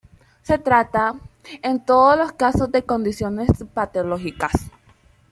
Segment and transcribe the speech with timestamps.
[0.41, 1.13] Se trata,
[1.61, 4.51] en todos los casos de condiciones patológicas.